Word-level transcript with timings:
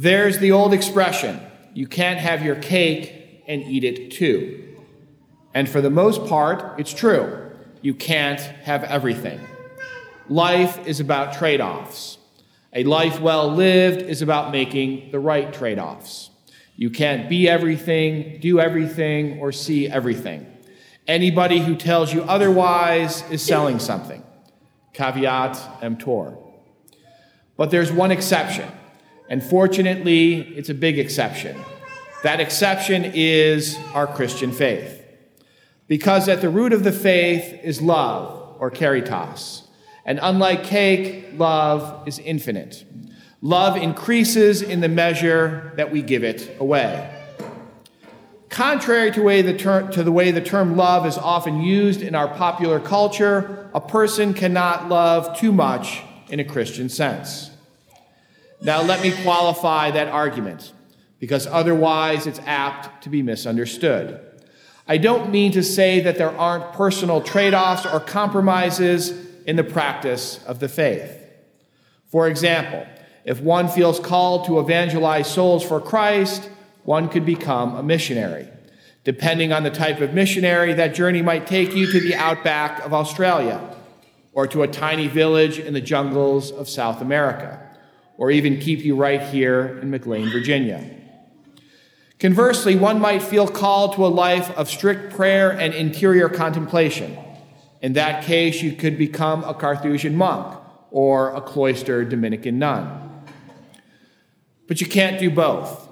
There's 0.00 0.38
the 0.38 0.52
old 0.52 0.74
expression 0.74 1.40
you 1.74 1.88
can't 1.88 2.20
have 2.20 2.44
your 2.44 2.54
cake 2.54 3.42
and 3.48 3.64
eat 3.64 3.82
it 3.82 4.12
too. 4.12 4.76
And 5.52 5.68
for 5.68 5.80
the 5.80 5.90
most 5.90 6.24
part, 6.26 6.78
it's 6.78 6.94
true. 6.94 7.50
You 7.82 7.94
can't 7.94 8.38
have 8.38 8.84
everything. 8.84 9.40
Life 10.28 10.86
is 10.86 11.00
about 11.00 11.36
trade 11.36 11.60
offs. 11.60 12.18
A 12.72 12.84
life 12.84 13.20
well 13.20 13.52
lived 13.52 14.02
is 14.02 14.22
about 14.22 14.52
making 14.52 15.10
the 15.10 15.18
right 15.18 15.52
trade 15.52 15.80
offs. 15.80 16.30
You 16.76 16.90
can't 16.90 17.28
be 17.28 17.48
everything, 17.48 18.38
do 18.38 18.60
everything, 18.60 19.40
or 19.40 19.50
see 19.50 19.88
everything. 19.88 20.46
Anybody 21.08 21.58
who 21.58 21.74
tells 21.74 22.14
you 22.14 22.22
otherwise 22.22 23.28
is 23.32 23.42
selling 23.42 23.80
something. 23.80 24.22
Caveat 24.92 25.82
emptor. 25.82 26.36
But 27.56 27.72
there's 27.72 27.90
one 27.90 28.12
exception, 28.12 28.70
and 29.28 29.42
fortunately, 29.42 30.40
it's 30.56 30.68
a 30.68 30.74
big 30.74 30.98
exception. 30.98 31.56
That 32.22 32.40
exception 32.40 33.04
is 33.14 33.78
our 33.94 34.06
Christian 34.06 34.52
faith. 34.52 35.04
Because 35.86 36.28
at 36.28 36.40
the 36.40 36.50
root 36.50 36.72
of 36.72 36.84
the 36.84 36.92
faith 36.92 37.60
is 37.62 37.80
love, 37.80 38.56
or 38.58 38.70
caritas. 38.70 39.62
And 40.04 40.18
unlike 40.22 40.64
cake, 40.64 41.26
love 41.36 42.06
is 42.08 42.18
infinite. 42.18 42.84
Love 43.40 43.76
increases 43.76 44.62
in 44.62 44.80
the 44.80 44.88
measure 44.88 45.72
that 45.76 45.92
we 45.92 46.02
give 46.02 46.24
it 46.24 46.56
away. 46.58 47.14
Contrary 48.48 49.10
to, 49.12 49.22
way 49.22 49.42
the 49.42 49.56
ter- 49.56 49.88
to 49.90 50.02
the 50.02 50.10
way 50.10 50.30
the 50.30 50.40
term 50.40 50.76
love 50.76 51.06
is 51.06 51.16
often 51.18 51.60
used 51.60 52.02
in 52.02 52.14
our 52.14 52.28
popular 52.28 52.80
culture, 52.80 53.70
a 53.74 53.80
person 53.80 54.34
cannot 54.34 54.88
love 54.88 55.38
too 55.38 55.52
much 55.52 56.02
in 56.30 56.40
a 56.40 56.44
Christian 56.44 56.88
sense. 56.88 57.50
Now, 58.60 58.82
let 58.82 59.02
me 59.02 59.12
qualify 59.22 59.92
that 59.92 60.08
argument, 60.08 60.72
because 61.20 61.46
otherwise 61.46 62.26
it's 62.26 62.40
apt 62.44 63.04
to 63.04 63.08
be 63.08 63.22
misunderstood. 63.22 64.20
I 64.86 64.96
don't 64.96 65.30
mean 65.30 65.52
to 65.52 65.62
say 65.62 66.00
that 66.00 66.16
there 66.18 66.36
aren't 66.36 66.72
personal 66.72 67.20
trade 67.20 67.54
offs 67.54 67.86
or 67.86 68.00
compromises 68.00 69.12
in 69.44 69.56
the 69.56 69.64
practice 69.64 70.42
of 70.44 70.60
the 70.60 70.68
faith. 70.68 71.14
For 72.06 72.26
example, 72.26 72.86
if 73.24 73.40
one 73.40 73.68
feels 73.68 74.00
called 74.00 74.46
to 74.46 74.58
evangelize 74.58 75.32
souls 75.32 75.62
for 75.62 75.80
Christ, 75.80 76.48
one 76.84 77.08
could 77.08 77.26
become 77.26 77.76
a 77.76 77.82
missionary. 77.82 78.48
Depending 79.04 79.52
on 79.52 79.62
the 79.62 79.70
type 79.70 80.00
of 80.00 80.14
missionary, 80.14 80.72
that 80.72 80.94
journey 80.94 81.22
might 81.22 81.46
take 81.46 81.74
you 81.74 81.90
to 81.92 82.00
the 82.00 82.14
outback 82.14 82.84
of 82.84 82.94
Australia, 82.94 83.60
or 84.32 84.46
to 84.46 84.62
a 84.62 84.68
tiny 84.68 85.06
village 85.06 85.58
in 85.58 85.74
the 85.74 85.80
jungles 85.80 86.50
of 86.50 86.68
South 86.68 87.00
America, 87.00 87.67
or 88.18 88.30
even 88.30 88.60
keep 88.60 88.84
you 88.84 88.94
right 88.94 89.22
here 89.22 89.78
in 89.80 89.90
McLean, 89.90 90.28
Virginia. 90.28 90.84
Conversely, 92.18 92.76
one 92.76 93.00
might 93.00 93.22
feel 93.22 93.48
called 93.48 93.94
to 93.94 94.04
a 94.04 94.08
life 94.08 94.50
of 94.58 94.68
strict 94.68 95.14
prayer 95.14 95.50
and 95.52 95.72
interior 95.72 96.28
contemplation. 96.28 97.16
In 97.80 97.92
that 97.92 98.24
case, 98.24 98.60
you 98.60 98.72
could 98.72 98.98
become 98.98 99.44
a 99.44 99.54
Carthusian 99.54 100.16
monk 100.16 100.58
or 100.90 101.34
a 101.34 101.40
cloistered 101.40 102.08
Dominican 102.08 102.58
nun. 102.58 103.24
But 104.66 104.80
you 104.80 104.88
can't 104.88 105.20
do 105.20 105.30
both. 105.30 105.88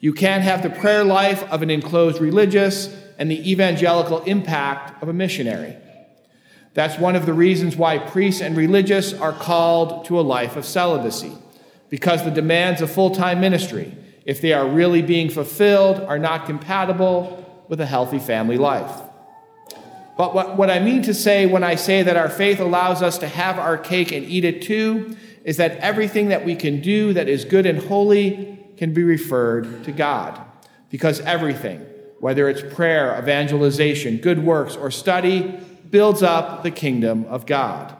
You 0.00 0.12
can't 0.12 0.42
have 0.42 0.62
the 0.62 0.70
prayer 0.70 1.04
life 1.04 1.44
of 1.44 1.62
an 1.62 1.70
enclosed 1.70 2.20
religious 2.20 2.94
and 3.16 3.30
the 3.30 3.50
evangelical 3.50 4.22
impact 4.22 5.00
of 5.02 5.08
a 5.08 5.12
missionary. 5.12 5.76
That's 6.74 6.98
one 6.98 7.16
of 7.16 7.26
the 7.26 7.32
reasons 7.32 7.76
why 7.76 7.98
priests 7.98 8.40
and 8.40 8.56
religious 8.56 9.12
are 9.12 9.32
called 9.32 10.04
to 10.06 10.18
a 10.18 10.22
life 10.22 10.56
of 10.56 10.64
celibacy, 10.64 11.32
because 11.88 12.24
the 12.24 12.30
demands 12.30 12.80
of 12.80 12.90
full 12.90 13.10
time 13.10 13.40
ministry, 13.40 13.96
if 14.24 14.40
they 14.40 14.52
are 14.52 14.66
really 14.66 15.02
being 15.02 15.30
fulfilled, 15.30 16.00
are 16.00 16.18
not 16.18 16.46
compatible 16.46 17.64
with 17.68 17.80
a 17.80 17.86
healthy 17.86 18.18
family 18.18 18.58
life. 18.58 18.90
But 20.16 20.34
what, 20.34 20.56
what 20.56 20.68
I 20.68 20.80
mean 20.80 21.02
to 21.02 21.14
say 21.14 21.46
when 21.46 21.62
I 21.62 21.76
say 21.76 22.02
that 22.02 22.16
our 22.16 22.28
faith 22.28 22.58
allows 22.58 23.02
us 23.02 23.18
to 23.18 23.28
have 23.28 23.58
our 23.58 23.78
cake 23.78 24.10
and 24.10 24.24
eat 24.24 24.44
it 24.44 24.62
too 24.62 25.16
is 25.44 25.58
that 25.58 25.76
everything 25.78 26.28
that 26.28 26.44
we 26.44 26.56
can 26.56 26.80
do 26.80 27.12
that 27.12 27.28
is 27.28 27.44
good 27.44 27.64
and 27.66 27.78
holy 27.78 28.58
can 28.76 28.92
be 28.92 29.04
referred 29.04 29.84
to 29.84 29.92
God. 29.92 30.40
Because 30.90 31.20
everything, 31.20 31.86
whether 32.18 32.48
it's 32.48 32.62
prayer, 32.74 33.16
evangelization, 33.18 34.16
good 34.16 34.44
works, 34.44 34.74
or 34.74 34.90
study, 34.90 35.60
builds 35.90 36.22
up 36.22 36.64
the 36.64 36.70
kingdom 36.70 37.24
of 37.26 37.46
God. 37.46 37.96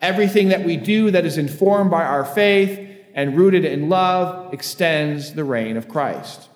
Everything 0.00 0.48
that 0.48 0.64
we 0.64 0.76
do 0.76 1.10
that 1.10 1.26
is 1.26 1.36
informed 1.36 1.90
by 1.90 2.02
our 2.02 2.24
faith 2.24 2.89
and 3.14 3.36
rooted 3.36 3.64
in 3.64 3.88
love 3.88 4.52
extends 4.52 5.34
the 5.34 5.44
reign 5.44 5.76
of 5.76 5.88
Christ. 5.88 6.48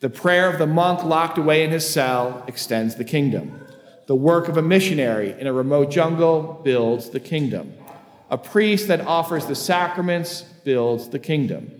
The 0.00 0.10
prayer 0.10 0.50
of 0.50 0.58
the 0.58 0.66
monk 0.66 1.02
locked 1.02 1.38
away 1.38 1.64
in 1.64 1.70
his 1.70 1.88
cell 1.88 2.44
extends 2.46 2.96
the 2.96 3.04
kingdom. 3.04 3.60
The 4.06 4.14
work 4.14 4.48
of 4.48 4.56
a 4.56 4.62
missionary 4.62 5.34
in 5.38 5.46
a 5.46 5.52
remote 5.52 5.90
jungle 5.90 6.60
builds 6.62 7.10
the 7.10 7.20
kingdom. 7.20 7.72
A 8.30 8.36
priest 8.36 8.88
that 8.88 9.00
offers 9.00 9.46
the 9.46 9.54
sacraments 9.54 10.42
builds 10.42 11.08
the 11.08 11.18
kingdom. 11.18 11.70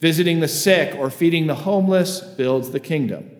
Visiting 0.00 0.40
the 0.40 0.48
sick 0.48 0.94
or 0.96 1.10
feeding 1.10 1.46
the 1.46 1.54
homeless 1.54 2.20
builds 2.20 2.70
the 2.70 2.80
kingdom. 2.80 3.30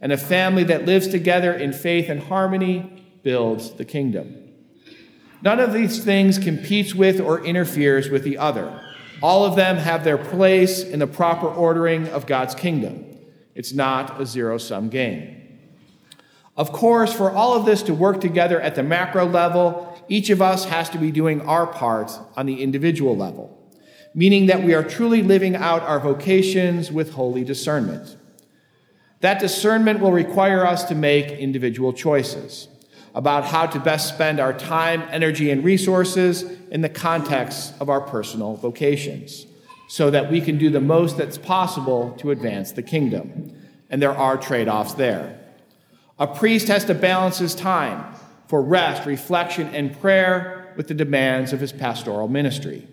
And 0.00 0.12
a 0.12 0.16
family 0.16 0.64
that 0.64 0.86
lives 0.86 1.08
together 1.08 1.52
in 1.52 1.72
faith 1.72 2.08
and 2.08 2.22
harmony 2.22 3.04
builds 3.22 3.72
the 3.72 3.84
kingdom. 3.84 4.44
None 5.42 5.60
of 5.60 5.72
these 5.72 6.02
things 6.02 6.38
competes 6.38 6.94
with 6.94 7.20
or 7.20 7.44
interferes 7.44 8.08
with 8.08 8.22
the 8.24 8.38
other. 8.38 8.80
All 9.22 9.44
of 9.44 9.56
them 9.56 9.76
have 9.76 10.04
their 10.04 10.18
place 10.18 10.82
in 10.82 10.98
the 10.98 11.06
proper 11.06 11.46
ordering 11.46 12.08
of 12.08 12.26
God's 12.26 12.54
kingdom. 12.54 13.16
It's 13.54 13.72
not 13.72 14.20
a 14.20 14.26
zero 14.26 14.58
sum 14.58 14.88
game. 14.88 15.40
Of 16.56 16.72
course, 16.72 17.12
for 17.12 17.30
all 17.30 17.54
of 17.54 17.66
this 17.66 17.82
to 17.84 17.94
work 17.94 18.20
together 18.20 18.60
at 18.60 18.74
the 18.74 18.82
macro 18.82 19.26
level, 19.26 19.98
each 20.08 20.30
of 20.30 20.40
us 20.40 20.66
has 20.66 20.88
to 20.90 20.98
be 20.98 21.10
doing 21.10 21.40
our 21.42 21.66
part 21.66 22.12
on 22.36 22.46
the 22.46 22.62
individual 22.62 23.16
level, 23.16 23.58
meaning 24.14 24.46
that 24.46 24.62
we 24.62 24.74
are 24.74 24.84
truly 24.84 25.22
living 25.22 25.56
out 25.56 25.82
our 25.82 25.98
vocations 25.98 26.92
with 26.92 27.12
holy 27.12 27.42
discernment. 27.42 28.16
That 29.20 29.40
discernment 29.40 30.00
will 30.00 30.12
require 30.12 30.66
us 30.66 30.84
to 30.84 30.94
make 30.94 31.30
individual 31.30 31.92
choices 31.92 32.68
about 33.14 33.44
how 33.44 33.66
to 33.66 33.78
best 33.78 34.08
spend 34.08 34.40
our 34.40 34.52
time, 34.52 35.02
energy, 35.10 35.50
and 35.50 35.64
resources 35.64 36.42
in 36.70 36.80
the 36.80 36.88
context 36.88 37.72
of 37.80 37.88
our 37.88 38.00
personal 38.00 38.56
vocations 38.56 39.46
so 39.88 40.10
that 40.10 40.30
we 40.30 40.40
can 40.40 40.58
do 40.58 40.70
the 40.70 40.80
most 40.80 41.16
that's 41.16 41.38
possible 41.38 42.12
to 42.18 42.32
advance 42.32 42.72
the 42.72 42.82
kingdom. 42.82 43.54
And 43.88 44.02
there 44.02 44.16
are 44.16 44.36
trade 44.36 44.68
offs 44.68 44.94
there. 44.94 45.38
A 46.18 46.26
priest 46.26 46.68
has 46.68 46.84
to 46.86 46.94
balance 46.94 47.38
his 47.38 47.54
time 47.54 48.14
for 48.48 48.60
rest, 48.60 49.06
reflection, 49.06 49.68
and 49.74 49.98
prayer 50.00 50.72
with 50.76 50.88
the 50.88 50.94
demands 50.94 51.52
of 51.52 51.60
his 51.60 51.72
pastoral 51.72 52.28
ministry. 52.28 52.88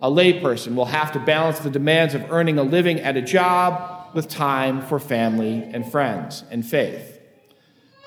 A 0.00 0.10
layperson 0.10 0.74
will 0.74 0.86
have 0.86 1.12
to 1.12 1.20
balance 1.20 1.60
the 1.60 1.70
demands 1.70 2.14
of 2.14 2.32
earning 2.32 2.58
a 2.58 2.64
living 2.64 2.98
at 3.00 3.16
a 3.16 3.22
job 3.22 4.12
with 4.14 4.28
time 4.28 4.82
for 4.82 4.98
family 4.98 5.62
and 5.62 5.90
friends 5.90 6.42
and 6.50 6.66
faith. 6.66 7.20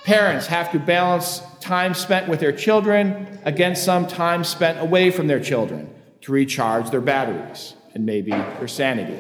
Parents 0.06 0.46
have 0.46 0.72
to 0.72 0.78
balance 0.78 1.42
time 1.60 1.96
spent 1.96 2.28
with 2.30 2.40
their 2.40 2.52
children 2.52 3.40
against 3.44 3.84
some 3.84 4.06
time 4.06 4.44
spent 4.44 4.80
away 4.80 5.10
from 5.10 5.26
their 5.26 5.40
children 5.40 5.90
to 6.22 6.32
recharge 6.32 6.92
their 6.92 7.02
batteries 7.02 7.74
and 7.96 8.06
maybe 8.06 8.30
their 8.30 8.68
sanity. 8.68 9.20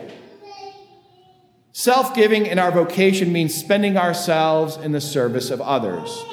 Self 1.71 2.13
giving 2.13 2.45
in 2.45 2.59
our 2.59 2.71
vocation 2.71 3.33
means 3.33 3.55
spending 3.55 3.97
ourselves 3.97 4.77
in 4.77 4.91
the 4.91 5.01
service 5.01 5.49
of 5.49 5.59
others. 5.59 6.23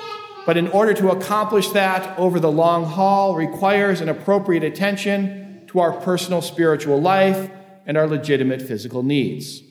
But 0.45 0.59
in 0.59 0.69
order 0.69 0.93
to 0.95 1.09
accomplish 1.09 1.69
that 1.71 2.19
over 2.19 2.39
the 2.39 2.53
long 2.53 2.85
haul 2.85 3.35
requires 3.35 4.03
an 4.03 4.11
appropriate 4.11 4.65
attention 4.65 5.63
to 5.69 5.81
our 5.81 5.93
personal 5.93 6.43
spiritual 6.43 7.01
life 7.01 7.51
and 7.87 7.97
our 7.97 8.07
legitimate 8.07 8.61
physical 8.61 9.03
needs. 9.03 9.63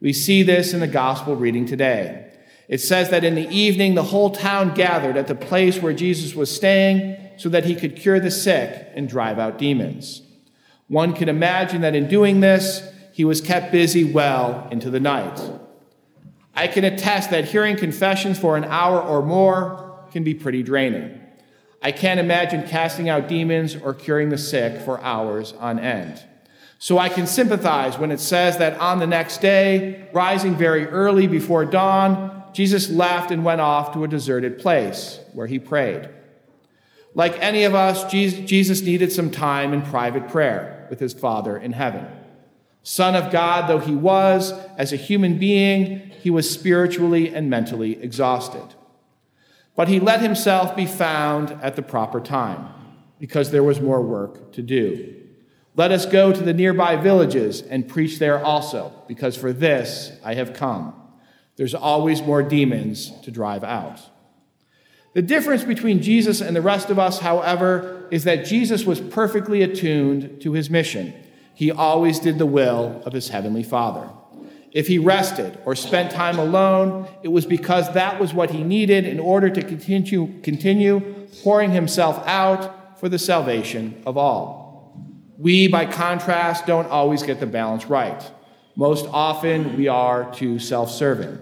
We 0.00 0.12
see 0.12 0.42
this 0.42 0.74
in 0.74 0.80
the 0.80 0.88
gospel 0.88 1.36
reading 1.36 1.64
today. 1.64 2.33
It 2.68 2.80
says 2.80 3.10
that 3.10 3.24
in 3.24 3.34
the 3.34 3.48
evening, 3.48 3.94
the 3.94 4.04
whole 4.04 4.30
town 4.30 4.74
gathered 4.74 5.16
at 5.16 5.26
the 5.26 5.34
place 5.34 5.80
where 5.80 5.92
Jesus 5.92 6.34
was 6.34 6.54
staying 6.54 7.16
so 7.36 7.48
that 7.48 7.64
he 7.64 7.74
could 7.74 7.96
cure 7.96 8.20
the 8.20 8.30
sick 8.30 8.88
and 8.94 9.08
drive 9.08 9.38
out 9.38 9.58
demons. 9.58 10.22
One 10.88 11.12
can 11.12 11.28
imagine 11.28 11.80
that 11.82 11.94
in 11.94 12.08
doing 12.08 12.40
this, 12.40 12.90
he 13.12 13.24
was 13.24 13.40
kept 13.40 13.72
busy 13.72 14.04
well 14.04 14.68
into 14.70 14.90
the 14.90 15.00
night. 15.00 15.40
I 16.54 16.68
can 16.68 16.84
attest 16.84 17.30
that 17.30 17.46
hearing 17.46 17.76
confessions 17.76 18.38
for 18.38 18.56
an 18.56 18.64
hour 18.64 19.00
or 19.00 19.22
more 19.22 20.04
can 20.12 20.24
be 20.24 20.34
pretty 20.34 20.62
draining. 20.62 21.20
I 21.82 21.92
can't 21.92 22.20
imagine 22.20 22.66
casting 22.66 23.08
out 23.08 23.28
demons 23.28 23.76
or 23.76 23.92
curing 23.92 24.30
the 24.30 24.38
sick 24.38 24.80
for 24.80 25.00
hours 25.00 25.52
on 25.54 25.78
end. 25.78 26.22
So 26.78 26.98
I 26.98 27.08
can 27.08 27.26
sympathize 27.26 27.98
when 27.98 28.10
it 28.10 28.20
says 28.20 28.58
that 28.58 28.78
on 28.78 29.00
the 29.00 29.06
next 29.06 29.40
day, 29.40 30.08
rising 30.12 30.54
very 30.54 30.86
early 30.86 31.26
before 31.26 31.64
dawn, 31.64 32.33
Jesus 32.54 32.88
left 32.88 33.30
and 33.30 33.44
went 33.44 33.60
off 33.60 33.92
to 33.92 34.04
a 34.04 34.08
deserted 34.08 34.58
place 34.58 35.20
where 35.32 35.46
he 35.46 35.58
prayed. 35.58 36.08
Like 37.14 37.38
any 37.40 37.64
of 37.64 37.74
us, 37.74 38.10
Jesus 38.10 38.82
needed 38.82 39.12
some 39.12 39.30
time 39.30 39.72
in 39.72 39.82
private 39.82 40.28
prayer 40.28 40.86
with 40.88 41.00
his 41.00 41.12
Father 41.12 41.56
in 41.56 41.72
heaven. 41.72 42.06
Son 42.82 43.14
of 43.14 43.32
God 43.32 43.68
though 43.68 43.78
he 43.78 43.94
was, 43.94 44.52
as 44.76 44.92
a 44.92 44.96
human 44.96 45.38
being, 45.38 46.10
he 46.22 46.30
was 46.30 46.50
spiritually 46.50 47.34
and 47.34 47.50
mentally 47.50 48.02
exhausted. 48.02 48.74
But 49.76 49.88
he 49.88 49.98
let 49.98 50.20
himself 50.20 50.76
be 50.76 50.86
found 50.86 51.50
at 51.62 51.76
the 51.76 51.82
proper 51.82 52.20
time 52.20 52.68
because 53.18 53.50
there 53.50 53.62
was 53.62 53.80
more 53.80 54.00
work 54.00 54.52
to 54.52 54.62
do. 54.62 55.14
Let 55.76 55.90
us 55.90 56.06
go 56.06 56.32
to 56.32 56.40
the 56.40 56.54
nearby 56.54 56.96
villages 56.96 57.62
and 57.62 57.88
preach 57.88 58.18
there 58.18 58.42
also, 58.42 58.92
because 59.08 59.36
for 59.36 59.52
this 59.52 60.12
I 60.24 60.34
have 60.34 60.54
come. 60.54 60.94
There's 61.56 61.74
always 61.74 62.22
more 62.22 62.42
demons 62.42 63.12
to 63.22 63.30
drive 63.30 63.64
out. 63.64 64.00
The 65.14 65.22
difference 65.22 65.62
between 65.62 66.02
Jesus 66.02 66.40
and 66.40 66.56
the 66.56 66.62
rest 66.62 66.90
of 66.90 66.98
us, 66.98 67.20
however, 67.20 68.08
is 68.10 68.24
that 68.24 68.44
Jesus 68.44 68.84
was 68.84 69.00
perfectly 69.00 69.62
attuned 69.62 70.42
to 70.42 70.52
his 70.52 70.68
mission. 70.68 71.14
He 71.54 71.70
always 71.70 72.18
did 72.18 72.38
the 72.38 72.46
will 72.46 73.00
of 73.06 73.12
his 73.12 73.28
heavenly 73.28 73.62
Father. 73.62 74.10
If 74.72 74.88
he 74.88 74.98
rested 74.98 75.56
or 75.64 75.76
spent 75.76 76.10
time 76.10 76.36
alone, 76.40 77.08
it 77.22 77.28
was 77.28 77.46
because 77.46 77.94
that 77.94 78.20
was 78.20 78.34
what 78.34 78.50
he 78.50 78.64
needed 78.64 79.06
in 79.06 79.20
order 79.20 79.48
to 79.48 79.62
continue, 79.62 80.40
continue 80.42 81.28
pouring 81.44 81.70
himself 81.70 82.20
out 82.26 82.98
for 82.98 83.08
the 83.08 83.18
salvation 83.18 84.02
of 84.04 84.16
all. 84.16 84.74
We, 85.38 85.68
by 85.68 85.86
contrast, 85.86 86.66
don't 86.66 86.88
always 86.88 87.22
get 87.22 87.38
the 87.38 87.46
balance 87.46 87.86
right. 87.86 88.20
Most 88.76 89.06
often, 89.06 89.76
we 89.76 89.88
are 89.88 90.32
too 90.32 90.58
self 90.58 90.90
serving, 90.90 91.38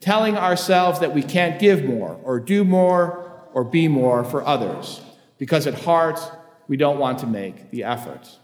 telling 0.00 0.36
ourselves 0.36 1.00
that 1.00 1.14
we 1.14 1.22
can't 1.22 1.58
give 1.58 1.84
more 1.84 2.20
or 2.22 2.38
do 2.38 2.64
more 2.64 3.48
or 3.52 3.64
be 3.64 3.88
more 3.88 4.24
for 4.24 4.46
others, 4.46 5.00
because 5.38 5.66
at 5.66 5.74
heart, 5.74 6.20
we 6.68 6.76
don't 6.76 6.98
want 6.98 7.18
to 7.20 7.26
make 7.26 7.70
the 7.70 7.84
effort. 7.84 8.38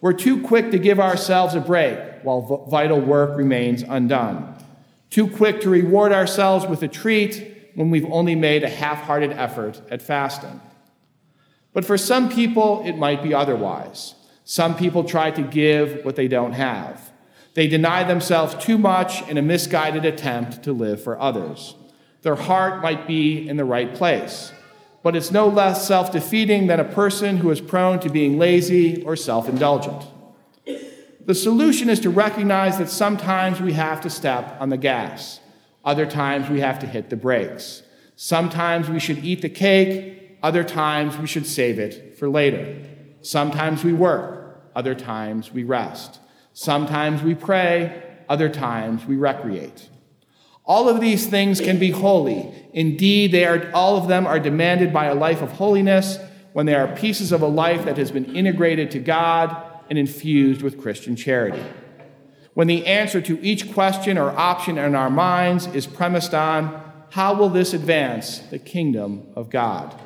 We're 0.00 0.12
too 0.12 0.42
quick 0.42 0.70
to 0.72 0.78
give 0.78 0.98
ourselves 0.98 1.54
a 1.54 1.60
break 1.60 1.98
while 2.22 2.66
vital 2.68 3.00
work 3.00 3.36
remains 3.36 3.82
undone. 3.82 4.56
Too 5.10 5.28
quick 5.28 5.60
to 5.60 5.70
reward 5.70 6.12
ourselves 6.12 6.66
with 6.66 6.82
a 6.82 6.88
treat 6.88 7.70
when 7.74 7.90
we've 7.90 8.10
only 8.10 8.34
made 8.34 8.64
a 8.64 8.68
half 8.68 9.02
hearted 9.02 9.30
effort 9.32 9.80
at 9.90 10.02
fasting. 10.02 10.60
But 11.72 11.84
for 11.84 11.96
some 11.96 12.28
people, 12.28 12.82
it 12.84 12.96
might 12.96 13.22
be 13.22 13.32
otherwise. 13.32 14.14
Some 14.44 14.76
people 14.76 15.04
try 15.04 15.30
to 15.30 15.42
give 15.42 16.04
what 16.04 16.16
they 16.16 16.28
don't 16.28 16.52
have. 16.52 17.10
They 17.54 17.68
deny 17.68 18.02
themselves 18.02 18.54
too 18.62 18.76
much 18.76 19.26
in 19.28 19.38
a 19.38 19.42
misguided 19.42 20.04
attempt 20.04 20.64
to 20.64 20.72
live 20.72 21.02
for 21.02 21.18
others. 21.20 21.76
Their 22.22 22.34
heart 22.34 22.82
might 22.82 23.06
be 23.06 23.48
in 23.48 23.56
the 23.56 23.64
right 23.64 23.94
place, 23.94 24.52
but 25.02 25.14
it's 25.14 25.30
no 25.30 25.46
less 25.46 25.86
self 25.86 26.10
defeating 26.10 26.66
than 26.66 26.80
a 26.80 26.84
person 26.84 27.36
who 27.36 27.50
is 27.50 27.60
prone 27.60 28.00
to 28.00 28.08
being 28.08 28.38
lazy 28.38 29.02
or 29.04 29.14
self 29.14 29.48
indulgent. 29.48 30.04
The 31.26 31.34
solution 31.34 31.88
is 31.88 32.00
to 32.00 32.10
recognize 32.10 32.76
that 32.78 32.90
sometimes 32.90 33.60
we 33.60 33.72
have 33.74 34.00
to 34.02 34.10
step 34.10 34.56
on 34.60 34.70
the 34.70 34.76
gas, 34.76 35.40
other 35.84 36.06
times 36.06 36.50
we 36.50 36.60
have 36.60 36.78
to 36.80 36.86
hit 36.86 37.08
the 37.08 37.16
brakes. 37.16 37.82
Sometimes 38.16 38.88
we 38.88 38.98
should 38.98 39.24
eat 39.24 39.42
the 39.42 39.48
cake, 39.48 40.38
other 40.42 40.64
times 40.64 41.16
we 41.18 41.26
should 41.26 41.46
save 41.46 41.78
it 41.78 42.18
for 42.18 42.28
later. 42.28 42.76
Sometimes 43.22 43.84
we 43.84 43.92
work, 43.92 44.60
other 44.74 44.94
times 44.94 45.52
we 45.52 45.64
rest. 45.64 46.20
Sometimes 46.54 47.22
we 47.22 47.34
pray, 47.34 48.02
other 48.28 48.48
times 48.48 49.04
we 49.04 49.16
recreate. 49.16 49.88
All 50.64 50.88
of 50.88 51.00
these 51.00 51.26
things 51.26 51.60
can 51.60 51.78
be 51.78 51.90
holy. 51.90 52.50
Indeed, 52.72 53.32
they 53.32 53.44
are, 53.44 53.70
all 53.74 53.96
of 53.98 54.08
them 54.08 54.26
are 54.26 54.38
demanded 54.38 54.92
by 54.92 55.06
a 55.06 55.14
life 55.14 55.42
of 55.42 55.52
holiness 55.52 56.18
when 56.52 56.64
they 56.64 56.74
are 56.74 56.88
pieces 56.96 57.32
of 57.32 57.42
a 57.42 57.46
life 57.46 57.84
that 57.84 57.98
has 57.98 58.10
been 58.10 58.36
integrated 58.36 58.90
to 58.92 59.00
God 59.00 59.54
and 59.90 59.98
infused 59.98 60.62
with 60.62 60.80
Christian 60.80 61.16
charity. 61.16 61.62
When 62.54 62.68
the 62.68 62.86
answer 62.86 63.20
to 63.20 63.44
each 63.44 63.72
question 63.72 64.16
or 64.16 64.30
option 64.30 64.78
in 64.78 64.94
our 64.94 65.10
minds 65.10 65.66
is 65.66 65.88
premised 65.88 66.32
on, 66.32 66.82
how 67.10 67.34
will 67.34 67.48
this 67.48 67.74
advance 67.74 68.38
the 68.38 68.60
kingdom 68.60 69.26
of 69.34 69.50
God? 69.50 70.00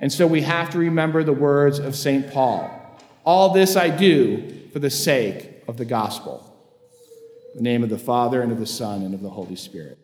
And 0.00 0.10
so 0.10 0.26
we 0.26 0.42
have 0.42 0.70
to 0.70 0.78
remember 0.78 1.22
the 1.22 1.32
words 1.32 1.78
of 1.78 1.94
St. 1.94 2.32
Paul 2.32 2.70
All 3.24 3.52
this 3.52 3.76
I 3.76 3.90
do 3.90 4.70
for 4.72 4.78
the 4.78 4.90
sake 4.90 5.47
of 5.68 5.76
the 5.76 5.84
gospel. 5.84 6.42
In 7.54 7.62
the 7.62 7.70
name 7.70 7.84
of 7.84 7.90
the 7.90 7.98
Father, 7.98 8.42
and 8.42 8.50
of 8.50 8.58
the 8.58 8.66
Son, 8.66 9.02
and 9.02 9.14
of 9.14 9.22
the 9.22 9.30
Holy 9.30 9.54
Spirit. 9.54 9.98